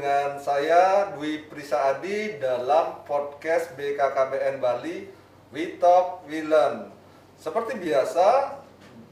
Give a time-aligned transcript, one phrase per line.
[0.00, 5.04] dengan saya Dwi Prisaadi dalam podcast BKKBN Bali
[5.52, 6.88] We Talk We Learn.
[7.36, 8.56] Seperti biasa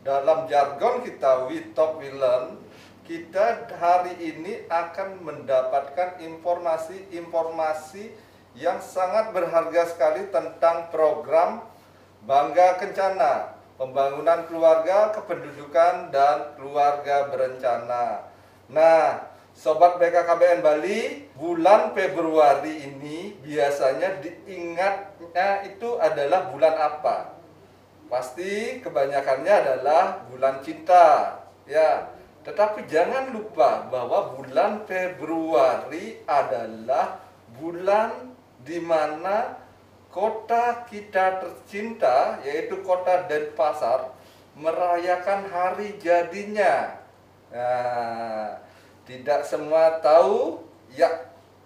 [0.01, 2.57] dalam jargon kita We Talk We Learn,
[3.05, 8.09] kita hari ini akan mendapatkan informasi-informasi
[8.57, 11.69] yang sangat berharga sekali tentang program
[12.25, 18.25] Bangga Kencana, pembangunan keluarga, kependudukan, dan keluarga berencana.
[18.73, 19.28] Nah,
[19.59, 27.35] Sobat BKKBN Bali, bulan Februari ini biasanya diingatnya itu adalah bulan apa?
[28.07, 32.07] Pasti kebanyakannya adalah bulan cinta, ya.
[32.47, 37.19] Tetapi jangan lupa bahwa bulan Februari adalah
[37.59, 38.31] bulan
[38.63, 39.59] di mana
[40.15, 44.15] kota kita tercinta, yaitu kota Denpasar,
[44.55, 46.95] merayakan hari jadinya.
[47.51, 48.68] Nah,
[49.09, 50.61] tidak semua tahu,
[50.93, 51.09] ya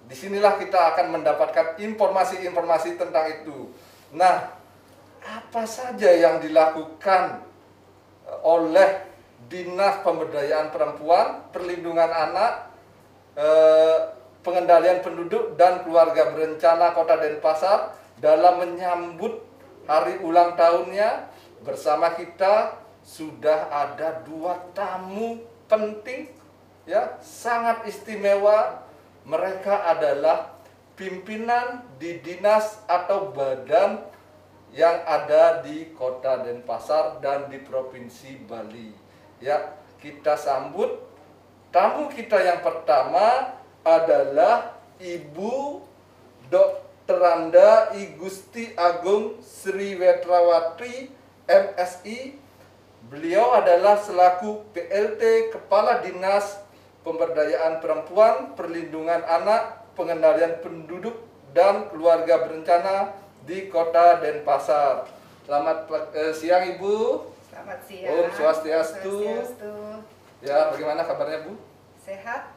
[0.07, 3.67] di sinilah kita akan mendapatkan informasi-informasi tentang itu.
[4.15, 4.55] Nah,
[5.23, 7.43] apa saja yang dilakukan
[8.31, 9.11] eh, oleh
[9.51, 12.71] Dinas Pemberdayaan Perempuan, Perlindungan Anak,
[13.35, 13.99] eh,
[14.47, 19.43] Pengendalian Penduduk dan Keluarga Berencana Kota Denpasar dalam menyambut
[19.91, 21.27] hari ulang tahunnya
[21.67, 26.42] bersama kita sudah ada dua tamu penting
[26.89, 28.83] ya sangat istimewa.
[29.23, 30.51] Mereka adalah
[30.99, 34.03] pimpinan di dinas atau badan
[34.75, 38.91] yang ada di kota Denpasar dan di provinsi Bali.
[39.39, 40.91] Ya kita sambut.
[41.71, 45.81] Tamu kita yang pertama adalah Ibu
[46.53, 47.21] Dr.
[47.23, 51.09] Anda I Gusti Agung Sri Wetrawati
[51.49, 52.43] MSI
[53.11, 56.63] Beliau adalah selaku PLT Kepala Dinas
[57.03, 61.15] pemberdayaan perempuan, perlindungan anak, pengendalian penduduk,
[61.53, 63.13] dan keluarga berencana
[63.45, 65.11] di kota Denpasar.
[65.45, 67.29] Selamat eh, siang Ibu.
[67.51, 68.09] Selamat siang.
[68.09, 69.17] Om Swastiastu.
[69.21, 69.75] Swastiastu.
[70.43, 71.55] Ya, bagaimana kabarnya Bu?
[72.03, 72.51] Sehat?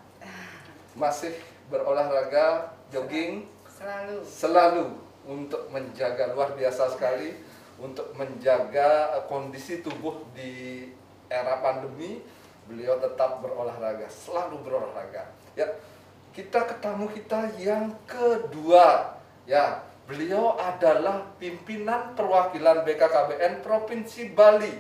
[0.97, 1.38] Masih
[1.69, 3.45] berolahraga, jogging?
[3.67, 4.17] Selalu.
[4.23, 4.85] Selalu
[5.25, 7.35] untuk menjaga luar biasa sekali
[7.75, 10.88] untuk menjaga kondisi tubuh di
[11.28, 12.23] era pandemi
[12.66, 15.30] beliau tetap berolahraga, selalu berolahraga.
[15.53, 15.70] Ya,
[16.34, 19.18] kita ketemu kita yang kedua.
[19.46, 24.74] Ya, beliau adalah pimpinan perwakilan BKKBN Provinsi Bali.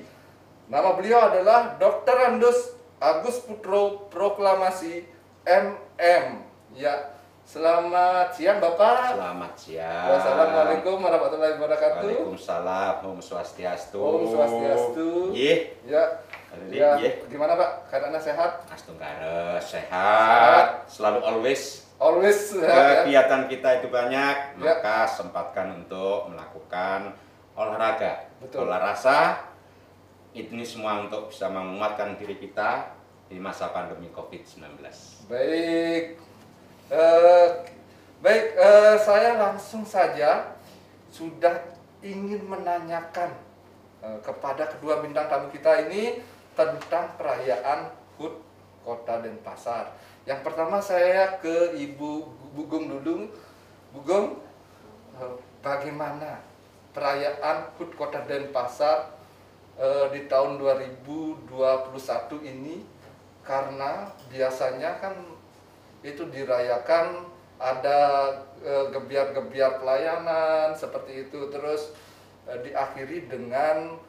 [0.65, 2.17] Nama beliau adalah Dr.
[2.33, 5.05] Andus Agus Putro Proklamasi
[5.45, 6.41] MM.
[6.73, 7.15] Ya,
[7.45, 9.21] Selamat siang Bapak.
[9.21, 10.17] Selamat siang.
[10.17, 12.01] Wassalamualaikum warahmatullahi wabarakatuh.
[12.01, 13.05] Waalaikumsalam.
[13.05, 14.01] Om Swastiastu.
[14.01, 15.09] Om Swastiastu.
[15.37, 15.77] Ih.
[15.85, 16.25] Ya.
[16.71, 17.11] Ya, ya.
[17.27, 17.91] gimana Pak?
[17.91, 18.51] Keadaannya sehat?
[18.71, 20.87] Astungkara sehat.
[20.89, 21.85] Selalu always.
[21.95, 22.95] Always sehat ya.
[23.07, 24.75] Kegiatan kita itu banyak, Ya.
[24.75, 27.15] maka sempatkan untuk melakukan
[27.55, 28.27] olahraga.
[28.43, 28.67] Betul.
[28.67, 29.39] Olah rasa
[30.35, 32.91] ini semua untuk bisa menguatkan diri kita
[33.31, 34.83] di masa pandemi COVID-19.
[35.31, 36.19] Baik.
[36.91, 37.47] Eh,
[38.19, 40.53] baik, eh, saya langsung saja
[41.09, 41.55] sudah
[42.03, 43.31] ingin menanyakan
[44.03, 46.21] eh, kepada kedua bintang tamu kita ini
[46.55, 48.41] tentang perayaan HUT
[48.81, 49.91] Kota Denpasar.
[50.25, 53.29] Yang pertama saya ke Ibu Bugong dulu.
[53.93, 54.39] Bugong,
[55.19, 56.41] eh, bagaimana
[56.95, 59.11] perayaan HUT Kota Denpasar
[59.75, 61.51] eh, di tahun 2021
[62.41, 62.87] ini
[63.45, 65.13] karena biasanya kan
[66.01, 67.27] itu dirayakan
[67.59, 68.31] ada
[68.63, 71.91] eh, gebiar-gebiar pelayanan seperti itu terus
[72.47, 73.99] eh, diakhiri dengan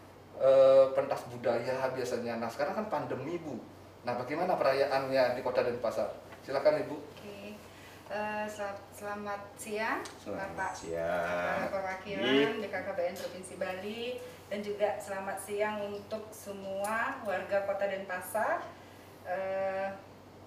[0.40, 2.40] eh, pentas budaya biasanya.
[2.40, 3.56] Nah sekarang kan pandemi bu.
[4.04, 6.08] Nah bagaimana perayaannya di Kota Denpasar?
[6.44, 6.96] Silakan ibu.
[6.96, 7.58] Oke.
[8.06, 11.58] Eh, sel- selamat siang, Selamat Bapak siang.
[11.66, 14.02] Kepala Perwakilan BKKBN Provinsi Bali
[14.46, 18.62] dan juga selamat siang untuk semua warga Kota Denpasar.
[19.26, 19.90] Eh,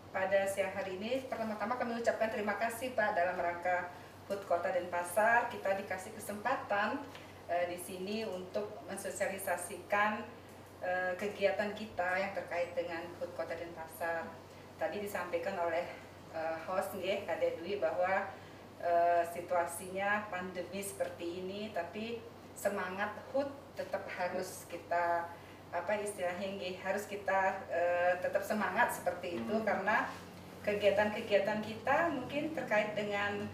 [0.10, 3.92] pada siang hari ini pertama-tama kami ucapkan terima kasih Pak dalam rangka
[4.26, 6.98] HUT Kota Denpasar kita dikasih kesempatan
[7.50, 10.22] di sini untuk mensosialisasikan
[10.86, 14.30] eh, kegiatan kita yang terkait dengan HUT Kota Denpasar.
[14.78, 15.86] Tadi disampaikan oleh
[16.34, 18.30] eh, host nggih Kak Dwi bahwa
[18.80, 22.22] eh, situasinya pandemi seperti ini tapi
[22.54, 25.28] semangat HUT tetap harus kita
[25.70, 29.66] apa istilahnya nggih, harus kita eh, tetap semangat seperti itu Hmm.
[29.66, 30.10] karena
[30.66, 33.48] kegiatan-kegiatan kita mungkin terkait dengan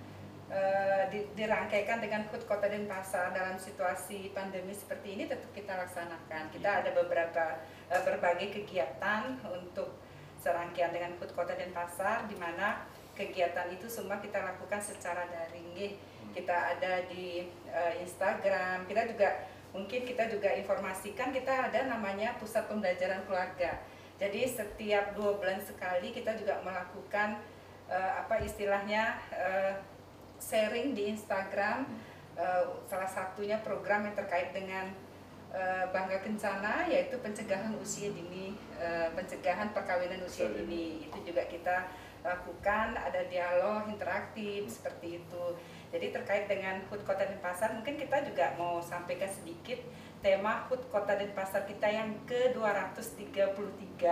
[0.49, 6.53] eh, di- dirangkaikan dengan HUT Kota Denpasar dalam situasi pandemi seperti ini tetap kita laksanakan.
[6.53, 7.57] Kita ada beberapa
[7.89, 9.97] eh, berbagai kegiatan untuk
[10.37, 12.85] serangkaian dengan HUT Kota Denpasar di mana
[13.17, 15.93] kegiatan itu semua kita lakukan secara daring nggih.
[16.35, 22.67] kita ada di eh, Instagram kita juga mungkin kita juga informasikan kita ada namanya pusat
[22.67, 23.79] pembelajaran keluarga
[24.19, 27.39] jadi setiap dua bulan sekali kita juga melakukan
[27.87, 29.15] apa istilahnya
[30.45, 31.89] sharing di Instagram
[32.35, 34.91] Eh, salah satunya program yang terkait dengan
[35.55, 41.07] eh, Bangga Kencana yaitu pencegahan usia dini, eh, pencegahan perkawinan usia Usia dini.
[41.07, 41.87] Itu juga kita
[42.27, 45.45] lakukan, ada dialog interaktif seperti itu.
[45.95, 49.79] Jadi terkait dengan HUT Kota dan Pasar, mungkin kita juga mau sampaikan sedikit
[50.19, 54.03] tema HUT Kota dan Pasar kita yang ke-233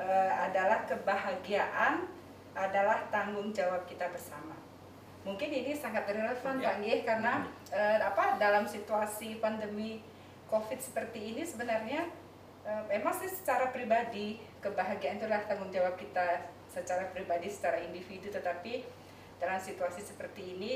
[0.00, 2.08] eh, adalah kebahagiaan
[2.56, 4.53] adalah tanggung jawab kita bersama.
[5.24, 6.76] Mungkin ini sangat relevan Ya.
[6.76, 10.04] Pak Nggih, karena eh, apa dalam situasi pandemi
[10.52, 12.04] Covid seperti ini sebenarnya
[12.68, 18.28] eh, memang sih secara pribadi kebahagiaan itu adalah tanggung jawab kita secara pribadi secara individu.
[18.28, 18.84] Tetapi
[19.40, 20.72] dalam situasi seperti ini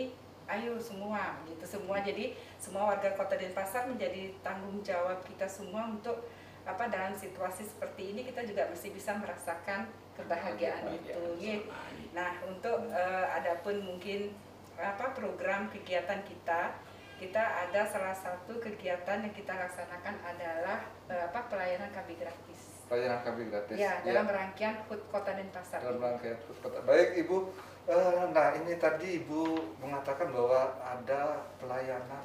[0.48, 2.00] ayo semua gitu semua.
[2.00, 6.24] Jadi semua warga kota Denpasar menjadi tanggung jawab kita semua untuk
[6.64, 11.70] apa dalam situasi seperti ini kita juga masih bisa merasakan kebahagiaan itu gitu.
[12.12, 14.34] Nah, untuk eh, adapun mungkin
[14.74, 16.74] apa program kegiatan kita,
[17.18, 22.82] kita ada salah satu kegiatan yang kita laksanakan adalah eh, apa pelayanan KB gratis.
[22.90, 23.76] Pelayanan kami gratis.
[23.76, 25.84] Ya, dalam rangkaian HUT Kota Denpasar.
[25.84, 26.80] dalam rangkaian Food Kota.
[26.88, 27.52] Baik Ibu,
[27.88, 32.20] Eh, nah ini tadi Ibu mengatakan bahwa ada pelayanan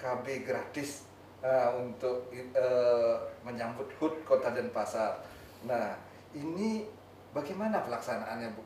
[0.00, 1.04] KB gratis
[1.44, 5.20] eh, untuk eh, menyambut HUT Kota Denpasar.
[5.68, 6.00] Nah
[6.32, 6.88] ini
[7.34, 8.62] bagaimana pelaksanaannya Bu?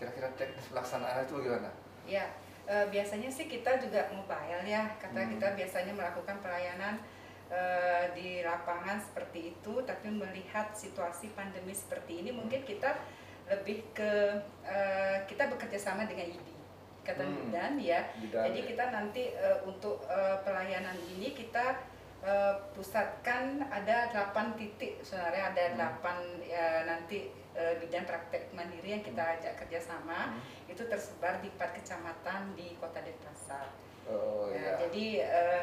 [0.00, 1.70] Kira-kira teknis pelaksanaannya itu bagaimana?
[2.08, 2.24] Ya,
[2.64, 5.30] eh, biasanya sih kita juga mobile ya, kata Hmm.
[5.36, 6.96] kita biasanya melakukan pelayanan
[7.48, 12.92] eh, di lapangan seperti itu, tapi melihat situasi pandemi seperti ini, mungkin kita
[13.48, 14.12] lebih ke
[14.64, 16.52] eh, kita bekerja sama dengan IDI,
[17.00, 17.48] kata Hmm.
[17.48, 18.04] Bidan ya.
[18.20, 18.66] Bidan, Jadi ya.
[18.68, 21.80] kita nanti eh, untuk eh, pelayanan ini kita
[22.20, 25.76] eh, pusatkan ada 8 titik sebenarnya ada Hmm.
[26.04, 30.40] 8 ya nanti eh, bidang praktek mandiri yang kita ajak kerjasama Hmm.
[30.70, 33.66] itu tersebar di empat kecamatan di Kota Denpasar.
[34.06, 34.86] Oh Ya, ya.
[34.86, 35.62] Jadi eh,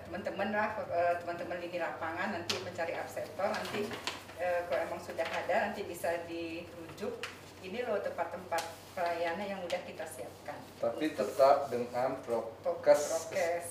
[0.00, 3.86] teman-teman lah eh, teman-teman lini lapangan nanti mencari absentor nanti
[4.36, 7.24] kalau emang sudah ada nanti bisa dirujuk
[7.66, 8.62] ini loh tempat-tempat
[8.94, 10.56] pelayanan yang udah kita siapkan.
[10.78, 13.02] Tapi Untuk tetap dengan prokes prokes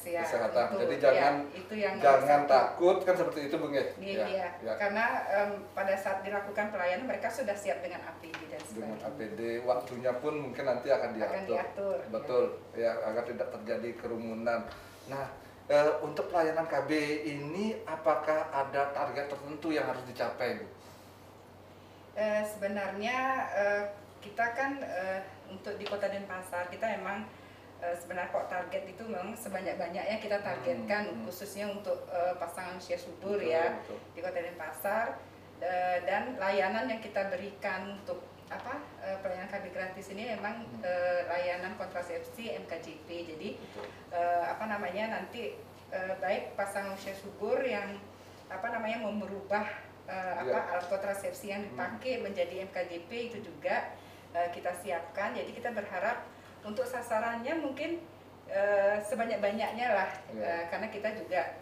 [0.06, 0.21] ya.
[0.21, 0.75] kesehatan.
[0.75, 3.86] itu, Jadi ya, jangan itu yang jangan takut kan seperti itu Bung ya.
[3.97, 4.47] Iya, iya.
[4.62, 4.74] ya.
[4.75, 9.07] Karena em, pada saat dilakukan pelayanan mereka sudah siap dengan APD dan dengan sebagainya.
[9.07, 11.31] APD waktunya pun mungkin nanti akan diatur.
[11.31, 12.09] Akan diatur, ya.
[12.12, 12.44] Betul,
[12.75, 14.59] ya agar tidak terjadi kerumunan.
[15.07, 15.25] Nah,
[15.71, 16.91] eh, untuk pelayanan KB
[17.25, 20.68] ini apakah ada target tertentu yang harus dicapai, Bu?
[22.15, 23.17] Eh, sebenarnya
[23.51, 23.83] eh,
[24.19, 27.27] kita kan eh, untuk di Kota Denpasar kita memang
[27.77, 31.23] eh, sebenarnya kok target itu memang sebanyak-banyaknya kita targetkan Hmm, hmm.
[31.27, 34.00] khususnya untuk eh, pasangan usia subur Betul, ya betul.
[34.15, 35.07] di Kota Denpasar
[35.56, 38.19] Eh, dan layanan yang kita berikan untuk
[38.51, 40.83] apa eh, pelayanan KB gratis ini memang Hmm.
[40.83, 43.88] eh, layanan kontrasepsi MKJP jadi Betul.
[44.12, 45.55] eh, apa namanya nanti
[45.89, 47.95] eh, baik pasangan usia subur yang
[48.51, 49.63] apa namanya mau merubah
[50.05, 50.69] eh, apa Ya.
[50.77, 53.93] alat kontrasepsi yang dipakai menjadi MKJP itu juga
[54.33, 56.25] eh, kita siapkan jadi kita berharap
[56.62, 58.01] untuk sasarannya mungkin
[58.45, 60.67] eh, sebanyak-banyaknya lah Ya.
[60.69, 61.55] Karena kita juga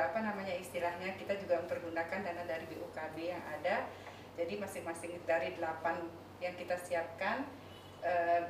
[0.00, 3.86] apa namanya istilahnya kita juga mempergunakan dana dari BUKB yang ada
[4.34, 6.10] jadi masing-masing dari delapan
[6.42, 7.44] yang kita siapkan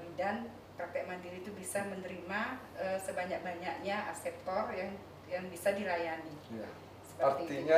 [0.00, 0.46] bidan
[0.78, 2.56] praktek mandiri itu bisa menerima
[3.04, 4.94] sebanyak-banyaknya aseptor yang
[5.28, 6.34] yang bisa dilayani.
[6.56, 6.70] Ya.
[7.04, 7.68] Seperti itu.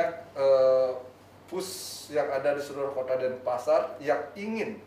[1.53, 1.69] Pus
[2.09, 4.81] yang ada di seluruh kota Denpasar yang ingin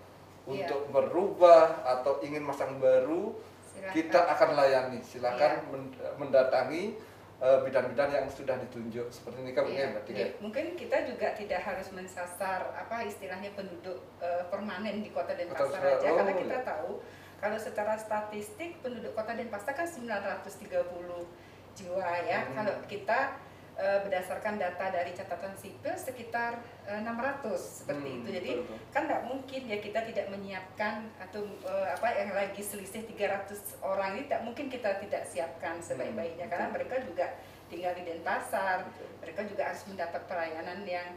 [0.51, 0.67] Iya.
[0.67, 3.39] untuk berubah atau ingin masang baru,
[3.71, 3.95] Silakan.
[3.95, 4.99] kita akan layani.
[4.99, 5.71] Silakan Iya.
[5.71, 6.99] men- mendatangi
[7.37, 9.13] eh, bidan-bidan yang sudah ditunjuk.
[9.13, 10.27] Seperti ini kan Iya, ya, berarti ya?
[10.41, 16.01] mungkin kita juga tidak harus mensasar apa istilahnya penduduk eh, permanen di Kota Denpasar Betul,
[16.01, 16.65] aja oh, karena kita iya.
[16.65, 16.91] tahu
[17.37, 21.29] kalau secara statistik penduduk Kota Denpasar kan 930
[21.77, 22.41] jiwa ya.
[22.49, 22.57] Hmm.
[22.57, 23.37] Kalau kita
[23.77, 28.29] berdasarkan data dari catatan sipil sekitar eh, 600 seperti Hmm, itu.
[28.33, 28.79] Jadi betul, betul.
[28.89, 33.53] kan nggak mungkin ya kita tidak menyiapkan atau eh, apa yang lagi selisih 300
[33.83, 36.77] orang ini tidak mungkin kita tidak siapkan sebaik-baiknya Hmm, karena betul.
[36.79, 37.27] mereka juga
[37.67, 39.09] tinggal di Denpasar Betul.
[39.21, 41.09] mereka juga harus mendapat pelayanan yang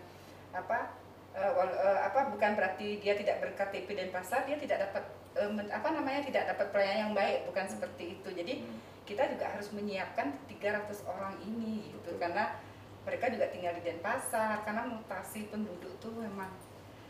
[0.50, 0.92] apa
[1.32, 5.04] eh, wal- eh, apa bukan berarti dia tidak berKTP Denpasar dia tidak dapat
[5.36, 8.78] eh, men- apa namanya tidak dapat pelayanan yang baik bukan seperti itu jadi Hmm.
[9.10, 12.22] Kita juga harus menyiapkan 300 orang ini gitu Betul.
[12.22, 12.54] karena
[13.02, 16.54] mereka juga tinggal di Denpasar karena mutasi penduduk tuh memang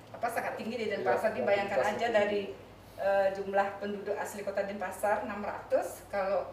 [0.10, 2.15] apa sangat tinggi di Denpasar Iya, dibayangkan mobilitas aja tinggi.
[2.15, 2.41] dari
[3.00, 6.51] eh, jumlah penduduk asli Kota Denpasar 600, kalau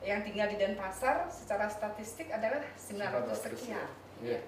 [0.00, 3.88] yang tinggal di Denpasar secara statistik adalah 900 sekian.
[4.20, 4.40] Iya.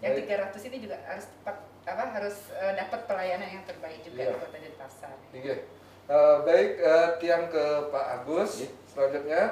[0.00, 0.52] Yang Baik.
[0.56, 4.30] 300 ini juga harus tepat apa harus eh, dapat pelayanan yang terbaik juga Iya.
[4.30, 5.16] di Kota Denpasar.
[5.32, 5.56] Iya.
[6.02, 8.68] Eh, baik, eh, tiang ke Pak Agus Iya.
[8.88, 9.42] selanjutnya.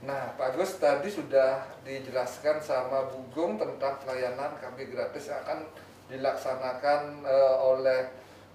[0.00, 5.68] Nah, Pak Agus tadi sudah dijelaskan sama Bu Gung tentang pelayanan KB gratis yang akan
[6.08, 8.00] dilaksanakan eh, oleh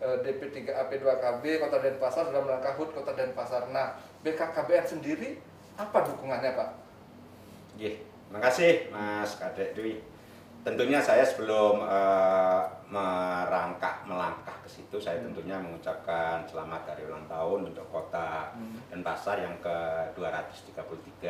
[0.01, 3.69] eh, DP3AP2KB Kota Denpasar dalam rangka HUT Kota Denpasar.
[3.69, 3.93] Nah,
[4.25, 5.37] BKKBN sendiri
[5.77, 6.69] apa dukungannya, Pak?
[7.77, 10.01] Oke, terima kasih Mas Kadek Dwi.
[10.65, 12.61] Tentunya saya sebelum eh,
[12.95, 18.55] merangkak melangkah ke situ, saya tentunya mengucapkan selamat hari ulang tahun untuk kota
[18.87, 21.27] Denpasar yang ke-233.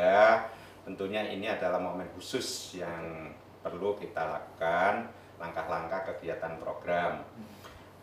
[0.86, 3.34] Tentunya ini adalah momen khusus yang
[3.66, 5.10] perlu kita lakukan
[5.42, 7.26] langkah-langkah kegiatan program.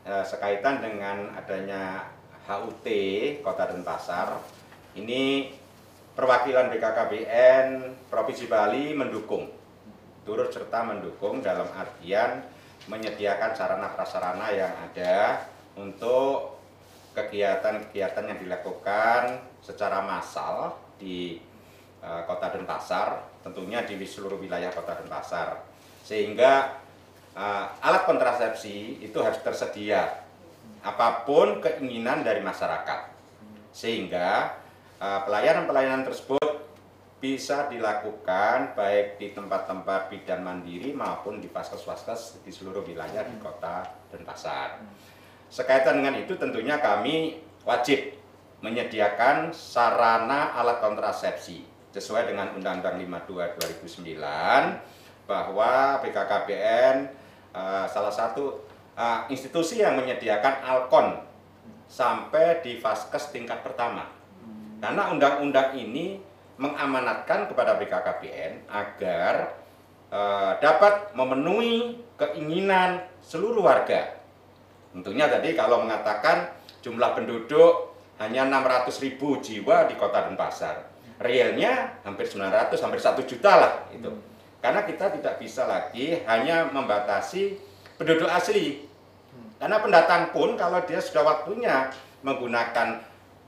[0.02, 2.10] Eh, sekaitan dengan adanya
[2.50, 2.82] HUT
[3.46, 4.42] Kota Denpasar,
[4.98, 5.54] ini
[6.18, 9.46] perwakilan BKKBN Provinsi Bali mendukung,
[10.26, 12.51] turut serta mendukung dalam artian
[12.90, 15.46] menyediakan sarana prasarana yang ada
[15.78, 16.58] untuk
[17.12, 21.38] kegiatan-kegiatan yang dilakukan secara massal di
[22.00, 25.60] eh, Kota Denpasar, tentunya di seluruh wilayah Kota Denpasar,
[26.02, 26.80] sehingga
[27.36, 30.24] eh, alat kontrasepsi itu harus tersedia
[30.82, 33.00] apa pun keinginan dari masyarakat,
[33.70, 34.56] sehingga
[34.98, 36.51] eh, pelayanan-pelayanan tersebut
[37.22, 43.86] bisa dilakukan baik di tempat-tempat bidan mandiri maupun di vaskes-vaskes di seluruh wilayah di Kota
[44.10, 44.82] Denpasar.
[45.46, 48.18] Sekaitan dengan itu tentunya kami wajib
[48.58, 51.62] menyediakan sarana alat kontrasepsi
[51.94, 56.96] sesuai dengan Undang-Undang 52 2009 bahwa BKKBN
[57.54, 58.66] eh, salah satu
[58.98, 61.22] eh, institusi yang menyediakan alkon
[61.86, 64.10] sampai di vaskes tingkat pertama.
[64.82, 66.31] Karena undang-undang ini
[66.62, 69.58] mengamanatkan kepada BKKBN agar
[70.14, 74.22] eh, dapat memenuhi keinginan seluruh warga.
[74.94, 76.54] Tentunya tadi kalau mengatakan
[76.86, 80.86] jumlah penduduk hanya 600 ribu jiwa di kota Denpasar.
[81.18, 84.10] Realnya hampir 900, hampir 1 juta lah itu.
[84.62, 87.58] Karena kita tidak bisa lagi hanya membatasi
[87.98, 88.86] penduduk asli.
[89.58, 91.90] Karena pendatang pun kalau dia sudah waktunya
[92.22, 93.02] menggunakan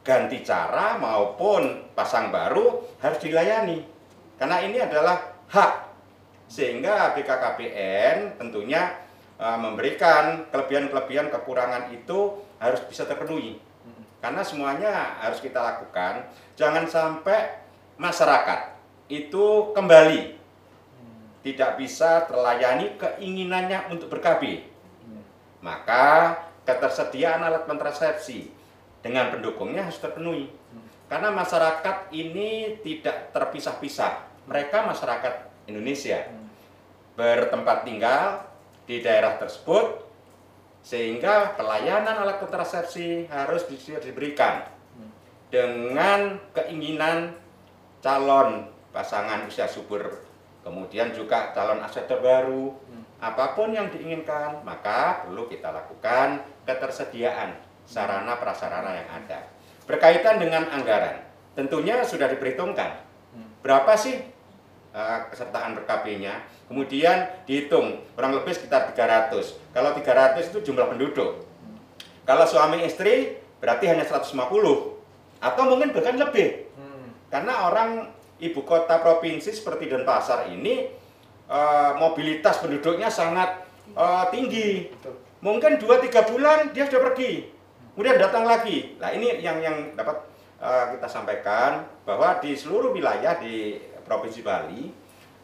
[0.04, 3.80] ganti cara maupun pasang baru harus dilayani.
[4.36, 5.72] Karena ini adalah hak.
[6.44, 9.00] Sehingga BKKBN tentunya
[9.40, 13.58] uh, memberikan kelebihan-kelebihan kekurangan itu harus bisa terpenuhi.
[14.20, 16.28] Karena semuanya harus kita lakukan.
[16.56, 17.64] Jangan sampai
[17.96, 18.76] masyarakat
[19.08, 20.36] itu kembali
[21.44, 24.64] tidak bisa terlayani keinginannya untuk berKB.
[25.60, 28.48] Maka ketersediaan alat kontrasepsi
[29.04, 30.48] dengan pendukungnya harus terpenuhi.
[31.12, 34.24] Karena masyarakat ini tidak terpisah-pisah.
[34.48, 36.24] Mereka masyarakat Indonesia
[37.14, 38.48] bertempat tinggal
[38.88, 40.02] di daerah tersebut
[40.84, 44.68] sehingga pelayanan alat kontrasepsi harus di- diberikan
[45.48, 47.32] dengan keinginan
[48.04, 50.20] calon pasangan usia subur
[50.60, 52.74] kemudian juga calon aset terbaru
[53.22, 59.48] apa pun yang diinginkan maka perlu kita lakukan ketersediaan sarana prasarana yang ada.
[59.84, 61.24] Berkaitan dengan anggaran
[61.54, 63.00] tentunya sudah diperhitungkan.
[63.64, 64.20] Berapa sih
[64.92, 69.32] eh, kesertaan berKP-nya kemudian dihitung kurang lebih sekitar 300
[69.72, 71.44] kalau 300 itu jumlah penduduk.
[72.24, 74.32] Kalau suami istri berarti hanya 150
[75.40, 76.68] atau mungkin bahkan lebih.
[77.32, 80.88] Karena orang ibu kota provinsi seperti Denpasar ini
[81.48, 83.64] eh, mobilitas penduduknya sangat
[83.96, 84.92] eh, tinggi.
[84.92, 85.14] Betul.
[85.44, 87.52] mungkin 2-3 bulan dia sudah pergi
[87.94, 88.98] kemudian datang lagi.
[88.98, 90.26] Nah ini yang yang dapat
[90.58, 94.90] eh, kita sampaikan bahwa di seluruh wilayah di provinsi Bali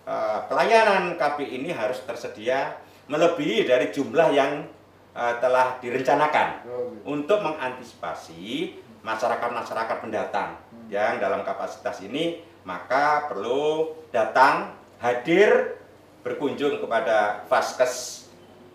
[0.05, 2.77] eh, pelayanan KB ini harus tersedia
[3.07, 4.67] melebihi dari jumlah yang
[5.15, 7.07] eh, telah direncanakan Oh, gitu.
[7.07, 10.61] untuk mengantisipasi masyarakat-masyarakat pendatang
[10.93, 15.81] yang dalam kapasitas ini maka perlu datang hadir
[16.21, 18.29] berkunjung kepada vaskes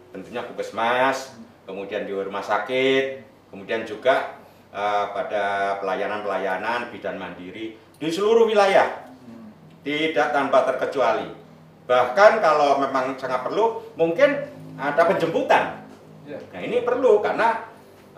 [0.09, 1.37] tentunya puskesmas
[1.69, 3.21] kemudian di rumah sakit
[3.55, 4.35] kemudian juga
[4.75, 9.07] eh, pada pelayanan-pelayanan bidan mandiri di seluruh wilayah.
[9.79, 11.31] Tidak tanpa terkecuali.
[11.87, 14.43] Bahkan kalau memang sangat perlu mungkin
[14.75, 15.87] ada penjemputan.
[16.27, 16.41] Iya.
[16.51, 17.63] Nah ini perlu karena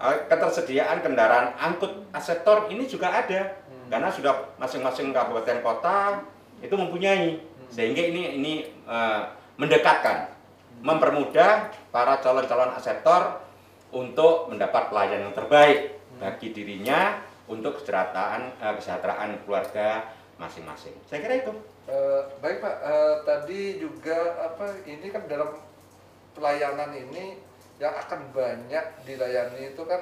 [0.02, 3.62] eh, ketersediaan kendaraan angkut asetor ini juga ada.
[3.88, 6.26] Karena sudah masing-masing kabupaten kota
[6.66, 7.38] itu mempunyai.
[7.70, 8.54] Sehingga ini ini
[8.90, 9.22] eh,
[9.62, 10.34] mendekatkan.
[10.78, 13.47] Mempermudah para calon-calon asetor
[13.92, 20.04] untuk mendapat pelayanan yang terbaik bagi dirinya untuk kesejahteraan eh, kesejahteraan keluarga
[20.38, 20.94] masing-masing.
[21.08, 21.54] Saya kira itu.
[21.88, 25.56] Eh, baik Pak, Eh, tadi juga apa ini kan dalam
[26.36, 27.40] pelayanan ini
[27.80, 30.02] yang akan banyak dilayani itu kan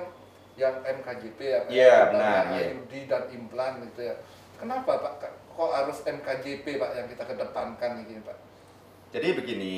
[0.55, 1.71] yang MKJP ya, Pak?
[1.71, 2.71] Iya, Yang benar, namanya iya.
[2.71, 4.15] IUD dan implan gitu ya.
[4.55, 5.13] Kenapa Pak?
[5.55, 8.37] Kok harus MKJP Pak yang kita kedepankan ini Pak?
[9.11, 9.75] Jadi begini,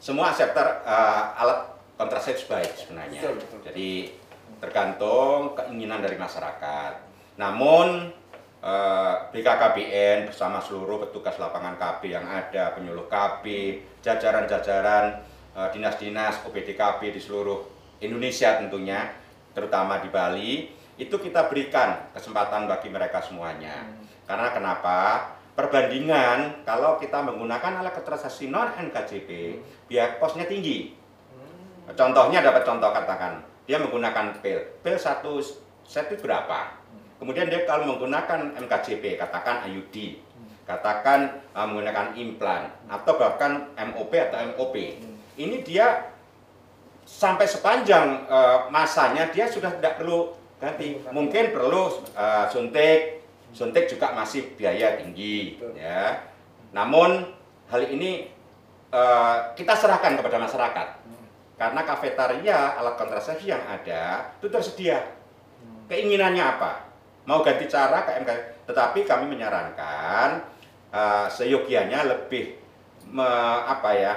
[0.00, 3.20] semua sektor eh, alat kontrasepsi baik sebenarnya.
[3.22, 3.58] Betul, betul.
[3.70, 3.90] Jadi
[4.58, 6.92] tergantung keinginan dari masyarakat.
[7.38, 8.10] Namun
[8.62, 13.44] eh, BKKBN bersama seluruh petugas lapangan KB yang ada, penyuluh KB,
[14.02, 15.22] jajaran-jajaran
[15.54, 17.66] eh, dinas-dinas OPDKB di seluruh
[18.02, 19.14] Indonesia tentunya,
[19.54, 20.52] terutama di Bali,
[20.94, 23.86] itu kita berikan kesempatan bagi mereka semuanya.
[24.26, 24.98] Karena kenapa?
[25.54, 29.30] Perbandingan kalau kita menggunakan alat kontrasepsi non NKJP,
[29.86, 31.03] biaya kosnya tinggi.
[31.92, 34.60] Contohnya dapat contoh katakan, dia menggunakan pil.
[34.80, 35.36] Pil satu
[35.84, 36.80] set itu berapa?
[37.20, 40.20] Kemudian dia kalau menggunakan MKJP, katakan IUD,
[40.64, 44.74] katakan uh, menggunakan implan atau bahkan MOP atau MOP.
[45.36, 46.12] Ini dia
[47.04, 51.00] sampai sepanjang uh, masanya dia sudah tidak perlu ganti.
[51.12, 56.24] Mungkin perlu uh, suntik, suntik juga masih biaya tinggi, ya.
[56.72, 57.28] Namun
[57.68, 58.32] hal ini
[58.92, 60.88] uh, kita serahkan kepada masyarakat
[61.54, 65.00] karena kafetaria alat kontrasepsi yang ada itu tersedia.
[65.86, 66.90] Keinginannya apa?
[67.28, 68.30] Mau ganti cara ke MK,
[68.68, 70.44] tetapi kami menyarankan
[70.92, 72.56] uh, seyogianya lebih
[73.12, 74.14] me- apa ya?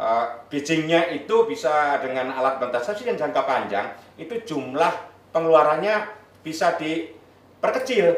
[0.00, 4.90] uh, bridgingnya itu bisa dengan alat kontrasepsi yang jangka panjang itu jumlah
[5.36, 6.08] pengeluarannya
[6.40, 8.16] bisa diperkecil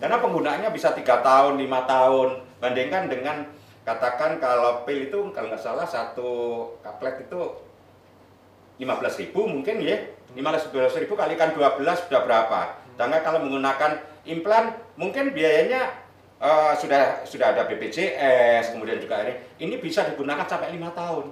[0.00, 3.44] karena penggunaannya bisa tiga tahun lima tahun bandingkan dengan
[3.84, 7.67] katakan kalau pil itu kalau nggak salah satu kaplet itu
[8.78, 9.98] 15.000 mungkin ya.
[10.34, 12.60] 15.000 ribu kalikan 12 sudah berapa?
[12.94, 15.90] Sedangkan kalau menggunakan implan mungkin biayanya
[16.38, 19.34] eh, sudah sudah ada BPJS kemudian juga ini.
[19.58, 21.30] Ini bisa digunakan sampai lima tahun.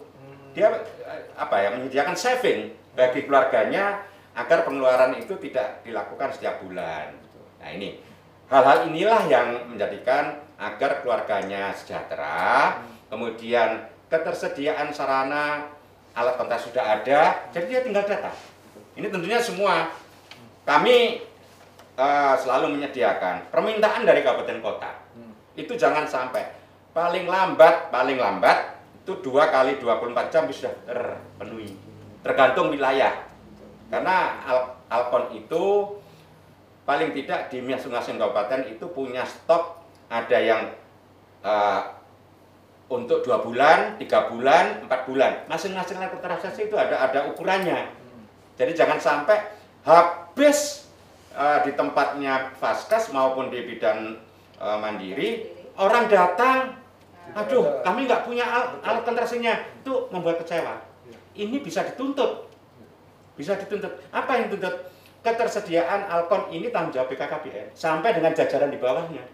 [0.58, 0.74] Dia
[1.06, 4.02] eh, apa ya menyediakan saving bagi keluarganya
[4.36, 7.14] agar pengeluaran itu tidak dilakukan setiap bulan.
[7.62, 8.02] Nah ini.
[8.46, 12.78] Hal-hal inilah yang menjadikan agar keluarganya sejahtera
[13.10, 15.75] kemudian ketersediaan sarana
[16.16, 18.32] alat kontak sudah ada, jadi dia tinggal datang.
[18.96, 19.92] Ini tentunya semua
[20.64, 21.20] kami
[21.94, 24.90] eh, selalu menyediakan permintaan dari kabupaten kota.
[25.52, 26.56] Itu jangan sampai
[26.96, 31.76] paling lambat, paling lambat itu dua kali 24 jam sudah terpenuhi.
[32.24, 33.28] Tergantung wilayah.
[33.92, 34.58] Karena Al
[34.90, 35.94] Alkon itu
[36.82, 40.72] paling tidak di masing-masing kabupaten itu punya stok ada yang
[41.44, 41.80] eh,
[42.86, 45.32] untuk dua bulan, tiga bulan, empat bulan.
[45.50, 47.90] Masing-masing alat kontrasepsi itu ada ada ukurannya.
[48.54, 49.42] Jadi jangan sampai
[49.82, 50.86] habis
[51.34, 54.22] eh, di tempatnya Vaskes maupun di bidan
[54.62, 56.78] eh, mandiri, orang datang,
[57.34, 60.78] aduh kami nggak punya al- alat kontrasepsinya, itu membuat kecewa.
[61.36, 62.48] Ini bisa dituntut,
[63.34, 63.92] bisa dituntut.
[64.14, 64.94] Apa yang dituntut?
[65.26, 69.26] Ketersediaan Alkon ini tanggung jawab BKKBN sampai dengan jajaran di bawahnya.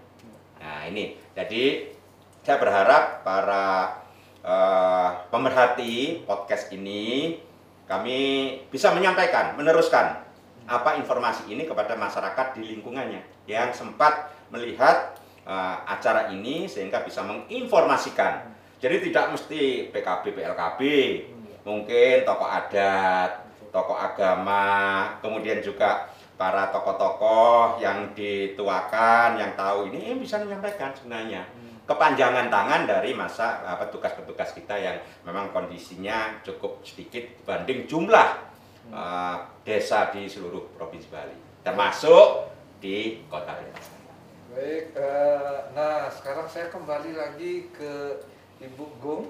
[0.56, 1.92] Nah ini, jadi
[2.42, 3.66] saya berharap para
[4.42, 7.38] eh, pemerhati podcast ini
[7.86, 8.18] kami
[8.66, 10.26] bisa menyampaikan, meneruskan
[10.66, 15.14] apa informasi ini kepada masyarakat di lingkungannya yang sempat melihat
[15.46, 18.50] eh, acara ini sehingga bisa menginformasikan.
[18.82, 20.80] Jadi tidak mesti PKB, PLKB,
[21.62, 30.18] mungkin tokoh adat, tokoh agama, kemudian juga para tokoh-tokoh yang dituakan, yang tahu ini eh,
[30.18, 31.61] bisa menyampaikan sebenarnya
[31.92, 34.96] kepanjangan tangan dari masa uh, petugas-petugas kita yang
[35.28, 38.28] memang kondisinya cukup sedikit dibanding jumlah
[38.88, 42.48] uh, desa di seluruh provinsi Bali, termasuk
[42.80, 44.00] di kota Denpasar.
[44.52, 48.20] Baik, eh, nah sekarang saya kembali lagi ke
[48.60, 49.24] Ibu Gung.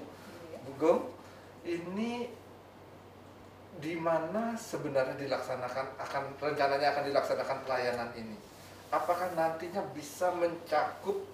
[0.67, 1.01] Bu Gung,
[1.63, 2.27] ini
[3.79, 8.35] di mana sebenarnya dilaksanakan akan rencananya akan dilaksanakan pelayanan ini?
[8.91, 11.32] Apakah nantinya bisa mencakup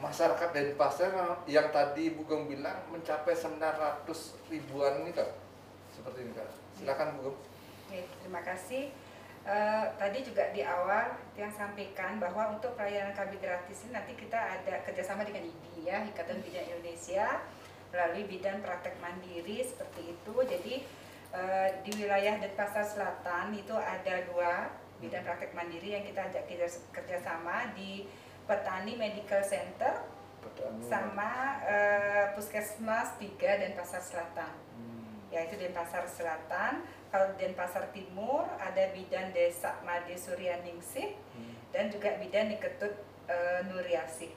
[0.00, 4.08] masyarakat Denpasar yang, yang tadi Bu Gung bilang mencapai 900
[4.48, 5.28] ribuan ini kak?
[5.92, 6.48] Seperti ini kak.
[6.80, 7.38] Silakan Bu Gung.
[7.86, 8.88] Oke, terima kasih.
[9.40, 14.36] Eh, tadi juga di awal yang sampaikan bahwa untuk pelayanan KB gratis ini nanti kita
[14.36, 17.40] ada kerjasama dengan IBI ya, Ikatan Bidan Indonesia
[17.88, 20.34] melalui bidang praktek mandiri seperti itu.
[20.44, 20.74] Jadi
[21.32, 26.84] eh, di wilayah Denpasar Selatan itu ada dua bidang praktek mandiri yang kita ajak kerja-
[26.92, 28.04] kerjasama di
[28.50, 30.02] Petani Medical Center
[30.42, 30.82] Petani.
[30.82, 34.50] sama eh, Puskesmas 3 Denpasar Selatan.
[34.50, 35.30] Hmm.
[35.30, 36.82] yaitu Denpasar Selatan.
[37.14, 41.14] Kalau di Denpasar Timur ada bidan Desa Made Suryaningsih
[41.70, 42.98] dan juga bidan di Ketut
[43.30, 44.34] eh, Nuriasih.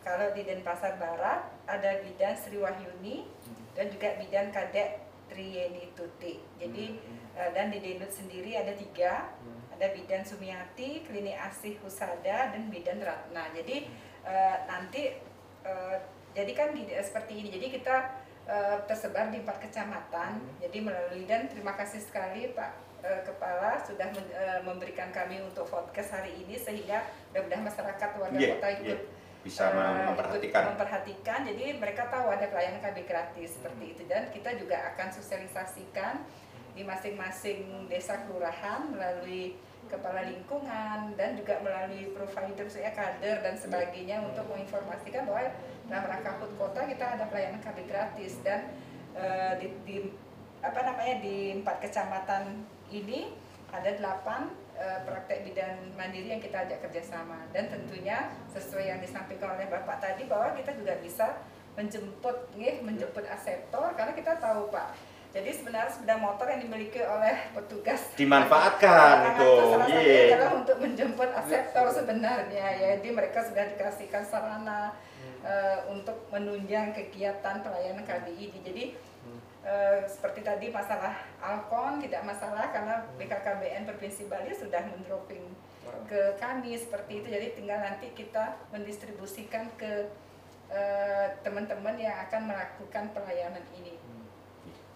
[0.00, 3.28] Kalau di Denpasar Barat ada bidan Sri Wahyuni
[3.76, 6.40] dan juga bidan Kadek Triyeni Tuti.
[6.56, 6.96] Jadi
[7.36, 9.28] eh, dan di Denut sendiri ada tiga,
[9.80, 13.48] ada bidan Sumiati, klinik Asih Husada dan bidan Ratna.
[13.56, 13.88] Jadi
[14.28, 15.08] eh, nanti
[15.64, 15.96] eh,
[16.36, 17.48] jadi kan di, seperti ini.
[17.48, 17.96] Jadi kita
[18.44, 20.36] eh, tersebar di empat kecamatan.
[20.60, 25.64] Jadi melalui dan terima kasih sekali Pak eh, Kepala sudah men- eh, memberikan kami untuk
[25.72, 27.00] podcast hari ini sehingga
[27.32, 28.98] mudah-mudahan masyarakat warga Iya, kota ikut iya.
[29.40, 30.62] bisa eh, memperhatikan.
[30.76, 31.40] memperhatikan.
[31.48, 36.20] Jadi mereka tahu ada pelayanan KB gratis seperti itu dan kita juga akan sosialisasikan
[36.76, 39.56] di masing-masing desa kelurahan melalui
[39.88, 45.50] kepala lingkungan dan juga melalui provider saya kader dan sebagainya untuk menginformasikan bahwa
[45.90, 48.70] dalam rangka HUT kota kita ada pelayanan KB gratis dan
[49.16, 49.96] eh, di, di
[50.60, 53.32] apa namanya di empat kecamatan ini
[53.70, 57.46] ada delapan eh, praktek bidan mandiri yang kita ajak kerjasama.
[57.54, 61.38] Dan tentunya sesuai yang disampaikan oleh bapak tadi bahwa kita juga bisa
[61.78, 64.90] menjemput nih menjemput aseptor karena kita tahu pak
[65.30, 70.22] jadi sebenarnya sepeda motor yang dimiliki oleh petugas Dimanfaatkan itu, salah satunya iya.
[70.34, 72.66] adalah untuk menjemput aseptor sebenarnya.
[72.74, 74.90] Ya jadi mereka sudah dikasihkan sarana
[75.46, 78.84] eh, untuk menunjang kegiatan pelayanan KBI jadi
[79.62, 85.46] eh, seperti tadi masalah alkon tidak masalah karena BKKBN Provinsi Bali sudah mendropping
[86.10, 87.28] ke kami seperti itu.
[87.30, 90.10] Jadi tinggal nanti kita mendistribusikan ke
[90.74, 93.94] eh, teman-teman yang akan melakukan pelayanan ini.
[93.94, 94.29] Mungkin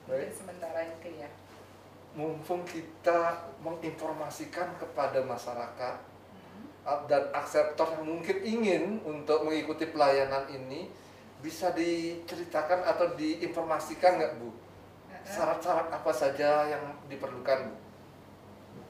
[0.04, 0.28] Baik.
[0.36, 1.28] sementara itu ya
[2.14, 5.96] mumpung kita menginformasikan kepada masyarakat
[6.54, 6.66] Hmm.
[6.86, 10.90] uh, dan akseptor yang mungkin ingin untuk mengikuti pelayanan ini
[11.42, 14.50] bisa diceritakan atau diinformasikan nggak Bu?
[15.24, 17.74] Syarat-syarat apa saja yang diperlukan Bu?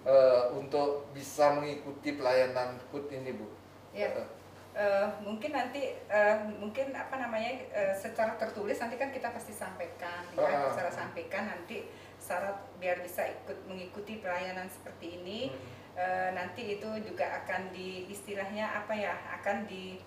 [0.04, 3.48] Uh, untuk bisa mengikuti pelayanan HUT ini Bu?
[3.96, 4.12] Ya.
[4.12, 4.28] Uh,
[4.74, 10.26] Eh, mungkin nanti eh, mungkin apa namanya eh, secara tertulis nanti kan kita pasti sampaikan
[10.34, 10.66] ya Ah.
[10.66, 11.86] secara sampaikan nanti
[12.18, 15.54] syarat biar bisa ikut mengikuti pelayanan seperti ini
[15.94, 20.02] eh, nanti itu juga akan di istilahnya apa ya akan di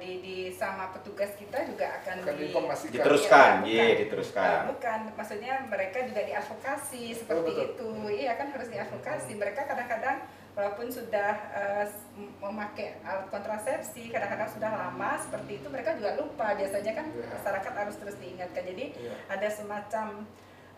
[0.00, 2.48] di, di sama petugas kita juga akan, akan di.
[2.88, 4.00] Diteruskan, Iya, iya bukan.
[4.00, 4.58] diteruskan.
[4.72, 7.68] Bukan, maksudnya mereka juga diadvokasi seperti betul.
[7.68, 7.88] itu.
[8.16, 9.36] Iya kan harus diadvokasi.
[9.36, 12.04] Mereka kadang-kadang walaupun sudah eh, s-
[12.38, 16.52] memakai alat kontrasepsi, kadang-kadang sudah lama seperti itu mereka juga lupa.
[16.52, 17.26] Biasanya kan Iya.
[17.30, 18.62] masyarakat harus terus diingatkan.
[18.62, 19.14] Jadi Iya.
[19.28, 20.06] ada semacam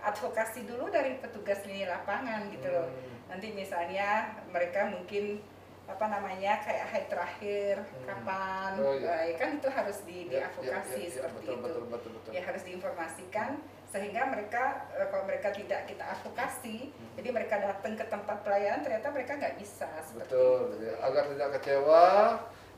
[0.01, 2.87] advokasi dulu dari petugas lini lapangan gitu loh.
[2.87, 3.13] Hmm.
[3.27, 4.09] Nanti misalnya
[4.47, 5.41] mereka mungkin
[5.85, 8.05] apa namanya kayak haid terakhir Hmm.
[8.07, 9.29] kapan, Oh, iya.
[9.29, 12.11] eh, kan itu harus di, Ya, ya, diadvokasi ya, ya, seperti betul, itu betul, betul,
[12.15, 12.31] betul.
[12.33, 13.51] ya harus diinformasikan
[13.95, 19.07] sehingga mereka eh, kalau mereka tidak kita advokasi jadi mereka datang ke tempat pelayanan ternyata
[19.15, 19.87] mereka nggak bisa
[20.19, 20.91] Betul, itu.
[20.91, 20.95] ya.
[20.99, 22.07] agar tidak kecewa,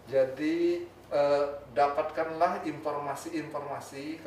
[0.05, 0.57] jadi
[1.09, 4.21] eh, dapatkanlah informasi-informasi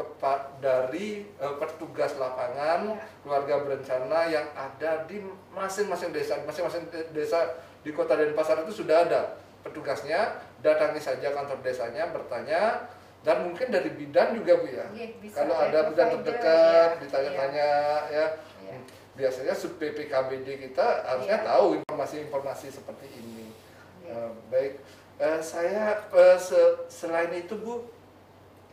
[0.57, 3.05] dari eh, petugas lapangan, Iya.
[3.21, 5.21] keluarga berencana yang ada di
[5.53, 11.59] masing-masing desa, masing-masing de- desa di kota Denpasar itu sudah ada petugasnya, datangi saja kantor
[11.61, 12.89] desanya, bertanya,
[13.29, 14.85] dan mungkin dari bidan juga bu ya.
[14.89, 15.37] Iya, bisa.
[15.37, 16.97] Kalau Ya, ada bidan terdekat, ya.
[16.97, 17.69] ditanya-tanya
[18.09, 18.25] ya.
[18.57, 18.77] Iya.
[19.13, 21.45] Biasanya sub PPKBD kita harusnya Iya.
[21.45, 23.53] tahu informasi-informasi seperti ini.
[24.01, 24.17] Iya.
[24.17, 24.73] Eh, baik,
[25.19, 27.85] Eh, saya eh, se- selain itu bu,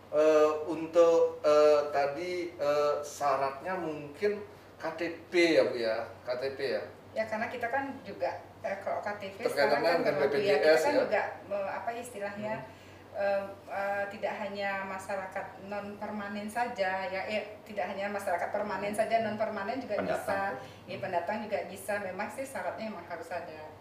[0.08, 4.40] eh, untuk eh, tadi eh, syaratnya mungkin
[4.78, 6.82] KTP ya bu ya, KTP ya.
[7.12, 8.30] ya karena kita kan juga
[8.62, 11.00] eh, kalau KTP sekarang kan dengan berlaku ya BPJS kita kan ya.
[11.02, 11.22] juga
[11.66, 12.54] apa istilahnya
[13.16, 19.20] eh, eh, tidak hanya masyarakat non permanen saja ya eh, tidak hanya masyarakat permanen saja
[19.20, 20.52] non permanen juga Pendatang.
[20.54, 23.72] bisa ya pendatang juga bisa memang sih syaratnya memang harus ada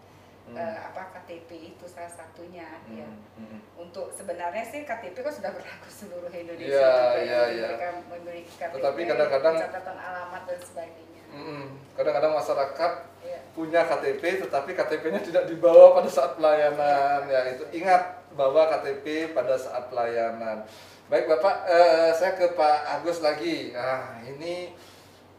[0.46, 0.54] Hmm.
[0.54, 3.60] eh, apa KTP itu salah satunya ya Hmm, hmm.
[3.76, 7.66] untuk sebenarnya sih KTP kan sudah berlaku seluruh Indonesia juga iya, jadi iya.
[7.68, 13.38] mereka memiliki KTP Tetapi kadang-kadang- catatan alamat dan sebagainya Hmm, Kadang-kadang masyarakat Iya.
[13.50, 17.26] punya KTP, tetapi KTP-nya tidak dibawa pada saat pelayanan.
[17.26, 20.62] Ya itu ingat bawa KTP pada saat pelayanan.
[21.08, 23.72] Baik Bapak, eh, saya ke Pak Agus lagi.
[23.72, 24.70] Nah ini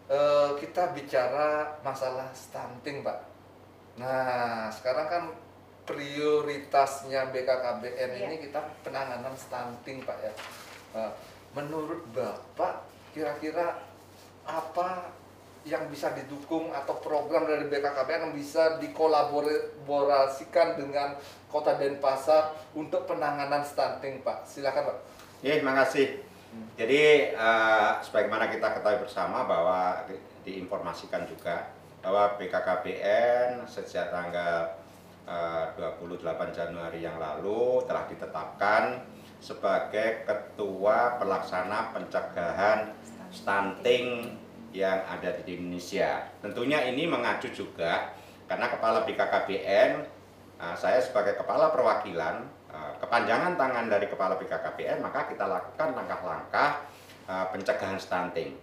[0.09, 3.19] eh, kita bicara masalah stunting Pak.
[4.01, 5.23] Nah sekarang kan
[5.87, 8.25] prioritasnya BKKBN Iya.
[8.27, 10.33] ini kita penanganan stunting Pak ya.
[10.95, 11.11] Nah,
[11.55, 12.83] menurut Bapak
[13.15, 13.79] kira-kira
[14.43, 15.11] apa
[15.67, 21.19] yang bisa didukung atau program dari BKKBN yang bisa dikolaborasikan dengan
[21.51, 24.47] Kota Denpasar untuk penanganan stunting, Pak?
[24.47, 24.97] Silakan, Pak.
[25.43, 26.23] Ya, terima kasih.
[26.79, 34.79] Jadi eh, sebagaimana kita ketahui bersama bahwa di- diinformasikan juga bahwa BKKBN sejak tanggal
[35.27, 36.23] eh, 28
[36.55, 39.03] Januari yang lalu telah ditetapkan
[39.37, 42.89] sebagai ketua pelaksana pencegahan
[43.29, 44.33] stunting
[44.77, 46.29] yang ada di Indonesia.
[46.37, 48.13] Tentunya ini mengacu juga
[48.45, 49.91] karena kepala BKKBN
[50.61, 56.69] eh, saya sebagai kepala perwakilan eh, kepanjangan tangan dari kepala BKKBN maka kita lakukan langkah-langkah
[57.25, 58.53] eh, pencegahan stunting.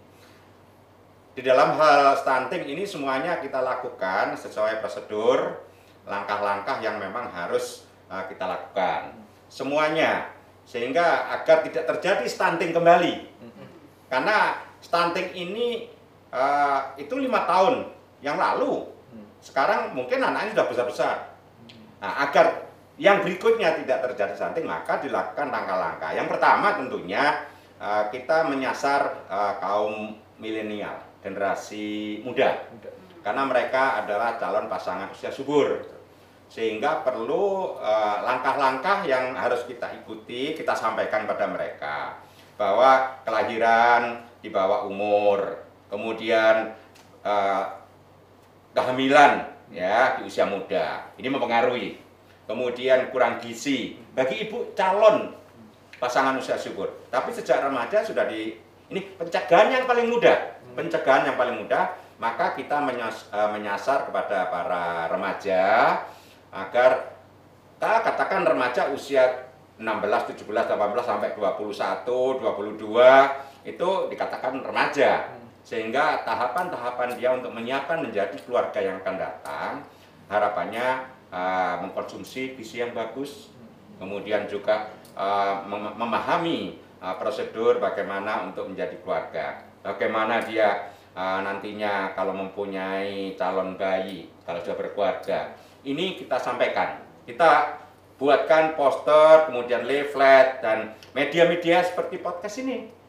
[1.35, 5.67] Di dalam hal stunting ini semuanya kita lakukan sesuai prosedur,
[6.07, 9.19] langkah-langkah yang memang harus kita lakukan.
[9.51, 10.31] Semuanya
[10.63, 13.27] sehingga agar tidak terjadi stunting kembali.
[14.07, 15.91] Karena stunting ini
[16.35, 17.87] uh, itu lima tahun
[18.19, 18.91] yang lalu.
[19.39, 21.15] Sekarang mungkin anaknya sudah besar-besar.
[22.03, 22.67] Nah, agar
[22.99, 26.11] yang berikutnya tidak terjadi stunting maka dilakukan langkah-langkah.
[26.11, 27.47] Yang pertama tentunya
[27.79, 32.67] uh, kita menyasar uh, kaum milenial, generasi muda
[33.25, 35.81] karena mereka adalah calon pasangan usia subur
[36.45, 42.21] sehingga perlu eh, langkah-langkah yang harus kita ikuti kita sampaikan pada mereka
[42.53, 46.73] bahwa kelahiran di bawah umur kemudian
[47.25, 47.65] eh,
[48.75, 51.09] kehamilan ya di usia muda.
[51.15, 51.97] Ini mempengaruhi.
[52.45, 53.97] Kemudian kurang gizi.
[54.13, 55.33] Bagi ibu calon
[55.97, 58.51] pasangan usia subur tapi sejak remaja sudah di
[58.91, 60.61] ini pencegahan yang paling mudah.
[60.77, 61.97] Pencegahan yang paling mudah.
[62.15, 65.63] Maka kita menyas- eh, menyasar kepada para remaja
[66.53, 67.11] agar
[67.75, 73.27] kita katakan remaja usia 16, 17, 18 sampai 21, 22
[73.67, 75.27] itu dikatakan remaja
[75.65, 79.71] sehingga tahapan-tahapan dia untuk menyiapkan menjadi keluarga yang akan datang
[80.29, 83.49] harapannya eh, mengkonsumsi gizi yang bagus
[83.97, 89.65] kemudian juga eh, mem- memahami eh, prosedur bagaimana untuk menjadi keluarga.
[89.81, 95.57] Bagaimana dia eh, nantinya kalau mempunyai calon bayi kalau sudah berkeluarga.
[95.81, 97.01] Ini kita sampaikan.
[97.25, 97.81] Kita
[98.21, 103.04] buatkan poster kemudian leaflet dan media-media seperti podcast ini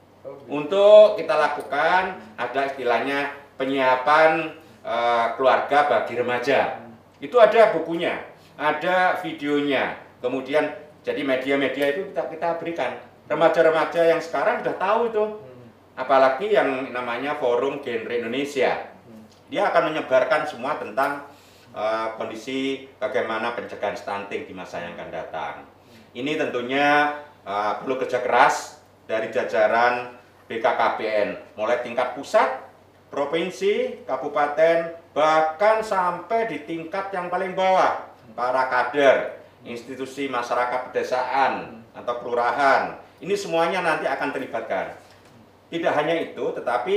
[0.46, 6.86] untuk kita lakukan ada istilahnya penyiapan eh, keluarga bagi remaja.
[7.18, 8.22] Itu ada bukunya,
[8.54, 9.98] ada videonya.
[10.22, 10.70] Kemudian
[11.02, 12.98] jadi media-media itu kita kita berikan.
[13.26, 15.24] Remaja-remaja yang sekarang sudah tahu itu.
[15.96, 18.92] Apalagi yang namanya Forum Genre Indonesia.
[19.48, 21.26] Dia akan menyebarkan semua tentang
[21.74, 25.54] eh, kondisi bagaimana pencegahan stunting di masa yang akan datang.
[26.14, 28.75] Ini tentunya eh, perlu kerja keras
[29.06, 30.14] dari jajaran
[30.46, 32.66] BKKBN, mulai tingkat pusat,
[33.10, 42.14] provinsi, kabupaten, bahkan sampai di tingkat yang paling bawah, para kader, institusi masyarakat pedesaan atau
[42.22, 42.98] kelurahan.
[43.18, 44.94] Ini semuanya nanti akan terlibatkan.
[45.72, 46.94] Tidak hanya itu, tetapi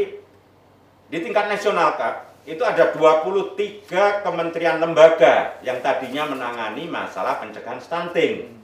[1.09, 8.57] di tingkat nasional Kak, itu ada 23 kementerian lembaga yang tadinya menangani masalah pencegahan stunting.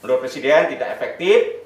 [0.00, 1.59] Menurut Presiden tidak efektif,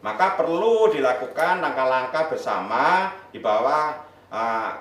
[0.00, 4.00] maka perlu dilakukan langkah-langkah bersama di bawah
[4.32, 4.72] uh,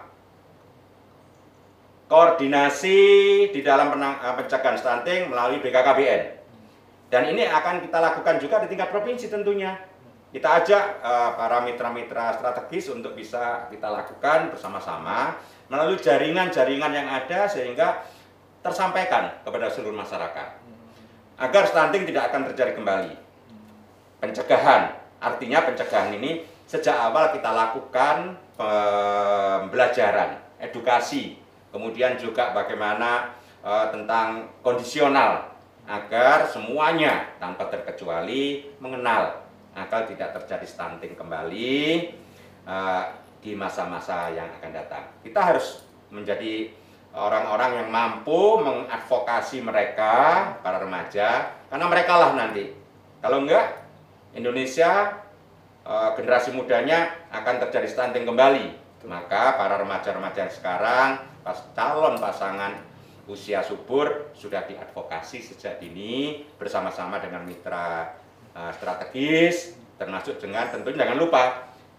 [2.07, 3.01] koordinasi
[3.51, 6.39] di dalam penang- uh, pencegahan stunting melalui BKKBN.
[7.09, 9.75] Dan ini akan kita lakukan juga di tingkat provinsi tentunya.
[10.29, 15.35] Kita ajak uh, para mitra-mitra strategis untuk bisa kita lakukan bersama-sama
[15.67, 18.05] melalui jaringan-jaringan yang ada sehingga
[18.61, 20.47] tersampaikan kepada seluruh masyarakat.
[21.39, 23.13] Agar stunting tidak akan terjadi kembali.
[24.21, 31.39] Pencegahan, artinya pencegahan ini sejak awal kita lakukan pembelajaran, edukasi,
[31.71, 35.55] kemudian juga bagaimana eh, tentang kondisional
[35.89, 39.41] agar semuanya tanpa terkecuali mengenal
[39.73, 41.81] agar tidak terjadi stunting kembali
[42.67, 43.03] eh,
[43.39, 45.03] di masa-masa yang akan datang.
[45.23, 46.69] Kita harus menjadi
[47.15, 52.75] orang-orang yang mampu mengadvokasi mereka, para remaja, karena mereka lah nanti.
[53.19, 53.88] Kalau enggak,
[54.33, 55.23] Indonesia
[55.85, 58.89] eh, generasi mudanya akan terjadi stunting kembali.
[59.07, 62.75] Maka para remaja-remaja sekarang, pas calon pasangan
[63.31, 68.17] usia subur sudah diadvokasi sejak dini bersama-sama dengan mitra
[68.53, 71.43] eh, strategis, termasuk dengan tentunya jangan lupa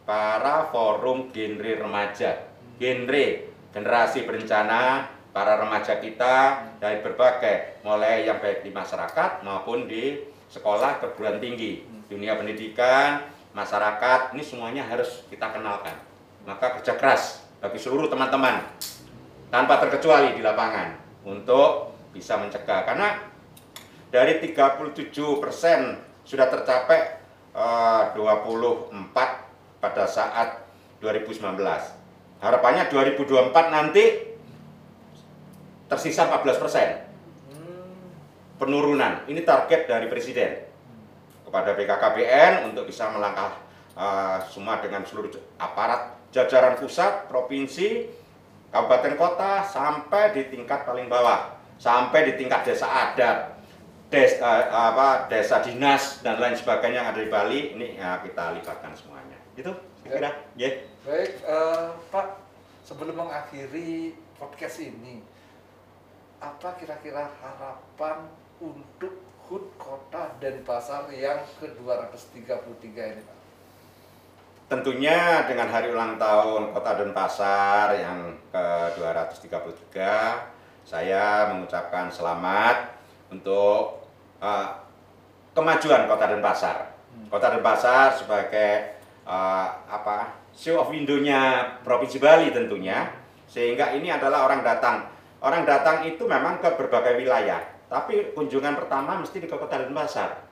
[0.05, 3.27] para forum genre remaja, genre
[3.71, 6.35] generasi berencana para remaja kita
[6.83, 13.23] dari berbagai mulai yang baik di masyarakat maupun di sekolah perguruan tinggi dunia pendidikan
[13.55, 15.95] masyarakat ini semuanya harus kita kenalkan
[16.43, 18.67] maka kerja keras bagi seluruh teman-teman
[19.55, 23.31] tanpa terkecuali di lapangan untuk bisa mencegah karena
[24.11, 25.15] dari 37%
[26.27, 27.01] sudah tercapai
[27.55, 28.91] eh, 24
[29.79, 30.67] pada saat
[30.99, 31.39] 2019.
[32.41, 34.05] Harapannya 2024 nanti
[35.87, 36.89] tersisa 14 persen
[37.51, 38.11] Hmm.
[38.59, 39.27] penurunan.
[39.27, 40.70] Ini target dari Presiden
[41.51, 43.59] kepada BKKBN untuk bisa melangkah
[43.99, 48.07] eh, semua dengan seluruh aparat jajaran pusat, provinsi,
[48.71, 53.59] kabupaten kota sampai di tingkat paling bawah, sampai di tingkat desa adat,
[54.15, 57.61] des, eh, apa, desa dinas dan lain sebagainya yang ada di Bali.
[57.75, 59.39] Ini ya, kita libatkan semuanya.
[59.59, 59.75] Itu
[60.07, 60.71] saya kira, ya.
[61.03, 62.27] Baik, eh, Pak,
[62.87, 65.27] sebelum mengakhiri podcast ini,
[66.39, 68.31] apa kira-kira harapan
[68.63, 73.37] untuk HUT Kota Denpasar yang ke-233 ini, Pak?
[74.71, 79.99] Tentunya dengan hari ulang tahun Kota Denpasar yang ke-233,
[80.87, 82.95] saya mengucapkan selamat
[83.35, 84.07] untuk
[84.39, 84.71] eh,
[85.51, 86.95] kemajuan Kota Denpasar.
[87.27, 93.11] Kota Denpasar sebagai eh, apa show of window-nya Provinsi Bali tentunya,
[93.51, 95.11] sehingga ini adalah orang datang.
[95.43, 100.47] Orang datang itu memang ke berbagai wilayah, tapi kunjungan pertama mesti di Kota Denpasar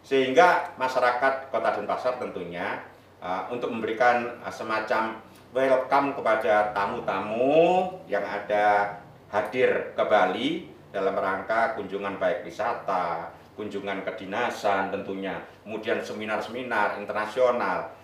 [0.00, 2.80] sehingga masyarakat Kota Denpasar tentunya
[3.20, 5.20] uh, untuk memberikan uh, semacam
[5.52, 8.96] welcome kepada tamu-tamu yang ada
[9.28, 17.94] hadir ke Bali dalam rangka kunjungan baik wisata, kunjungan kedinasan tentunya, kemudian seminar-seminar internasional.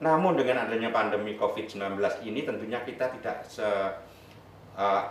[0.00, 3.68] Namun dengan adanya pandemi COVID-19 ini tentunya kita tidak se
[4.78, 5.02] uh,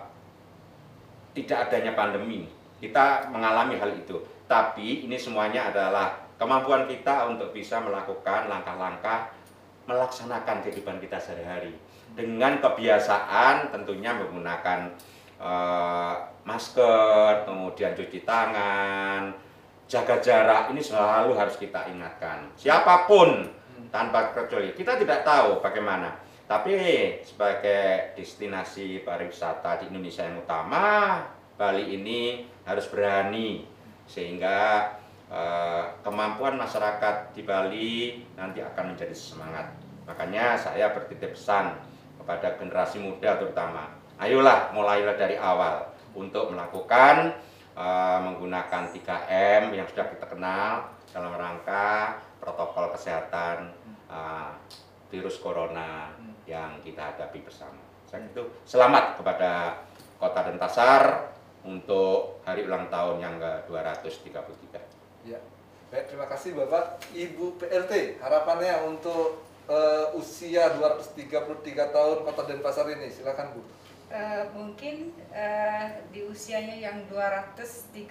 [1.38, 2.50] tidak adanya pandemi.
[2.80, 4.24] Kita mengalami hal itu.
[4.48, 9.36] Tapi ini semuanya adalah kemampuan kita untuk bisa melakukan langkah-langkah
[9.86, 11.74] melaksanakan kehidupan kita sehari-hari
[12.14, 14.80] dengan kebiasaan tentunya menggunakan
[15.38, 16.16] eh,
[16.46, 19.34] masker, kemudian cuci tangan,
[19.86, 22.50] jaga jarak ini selalu harus kita ingatkan.
[22.58, 23.46] Siapa pun
[23.94, 26.18] tanpa kecuali kita tidak tahu bagaimana.
[26.50, 26.74] Tapi
[27.22, 31.22] sebagai destinasi pariwisata di Indonesia yang utama,
[31.60, 33.68] Bali ini harus berani
[34.08, 34.88] sehingga
[35.28, 39.76] eh, kemampuan masyarakat di Bali nanti akan menjadi semangat.
[40.08, 41.76] Makanya saya bertitip pesan
[42.16, 45.84] kepada generasi muda terutama, ayolah mulailah dari awal
[46.16, 47.36] untuk melakukan
[47.76, 53.76] eh, menggunakan 3M yang sudah kita kenal dalam rangka protokol kesehatan
[54.08, 54.52] eh,
[55.12, 56.16] virus corona
[56.48, 57.84] yang kita hadapi bersama.
[58.64, 59.76] Selamat kepada
[60.18, 64.76] Kota Denpasar untuk hari ulang tahun yang ke-233.
[65.28, 65.40] Ya.
[65.90, 67.02] Baik, terima kasih Bapak.
[67.12, 71.50] Ibu PLT, harapannya untuk eh, usia 233
[71.90, 73.62] tahun Kota Denpasar ini, silakan Bu.
[74.10, 78.10] Eh, mungkin eh, di usianya yang 233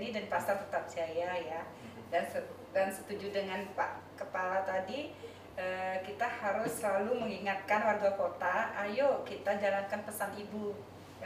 [0.00, 1.60] ini dan pasar tetap jaya ya
[2.08, 5.12] dan se- dan setuju dengan Pak Kepala tadi
[5.60, 10.72] eh, kita harus selalu mengingatkan warga kota ayo kita jalankan pesan ibu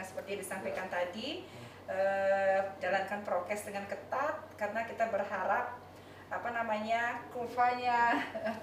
[0.01, 1.45] yang seperti disampaikan tadi
[1.85, 5.77] eh, jalankan prokes dengan ketat karena kita berharap
[6.31, 8.17] apa namanya kurvanya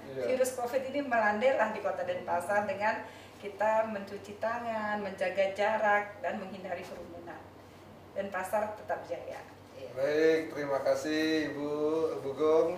[0.07, 0.33] Iya.
[0.33, 3.05] virus covid ini melandai lah di kota Denpasar dengan
[3.37, 7.37] kita mencuci tangan, menjaga jarak dan menghindari kerumunan.
[8.17, 9.37] Dan pasar tetap jaya.
[9.77, 9.89] Iya.
[9.93, 11.71] Baik, terima kasih Ibu
[12.17, 12.69] Ibu Gong.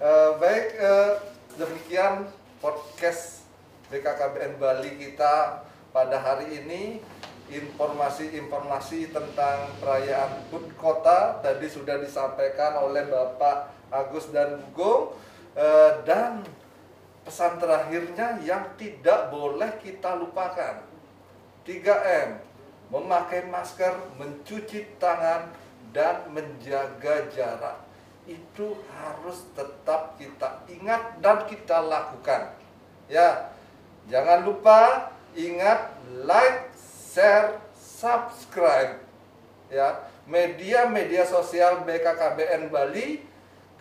[0.00, 1.12] Eh, baik, eh,
[1.60, 2.24] demikian
[2.64, 3.44] podcast
[3.92, 5.60] BKKBN Bali kita
[5.92, 7.04] pada hari ini.
[7.48, 15.04] Informasi-informasi tentang perayaan HUT Kota tadi sudah disampaikan oleh Bapak Agus dan Bu Gong.
[15.58, 16.44] Eh, dan
[17.24, 20.86] pesan terakhirnya yang tidak boleh kita lupakan
[21.66, 22.40] 3M
[22.88, 25.50] memakai masker, mencuci tangan
[25.92, 27.88] dan menjaga jarak
[28.28, 32.52] itu harus tetap kita ingat dan kita lakukan
[33.08, 33.48] ya
[34.04, 35.96] jangan lupa ingat
[36.28, 36.67] like
[37.18, 39.02] share subscribe
[39.66, 43.26] ya media-media sosial BKKBN Bali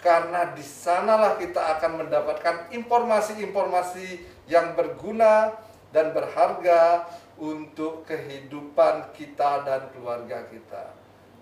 [0.02, 5.54] karena di sanalah kita akan mendapatkan informasi-informasi yang berguna
[5.94, 7.06] dan berharga
[7.38, 10.94] untuk kehidupan kita dan keluarga kita.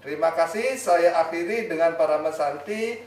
[0.03, 2.99] Terima kasih, saya akhiri dengan para Santi.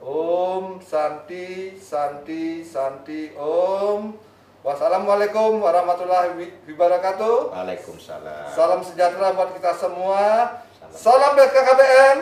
[0.00, 4.29] Om Santi, Santi, Santi, Om.
[4.60, 6.36] Wassalamualaikum warahmatullahi
[6.68, 7.48] wabarakatuh.
[7.48, 8.52] Waalaikumsalam.
[8.52, 10.52] Salam sejahtera buat kita semua.
[10.92, 12.16] Salam BKKBN.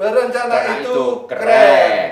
[0.00, 1.44] Berencana Karena itu itu keren.
[1.44, 2.08] keren.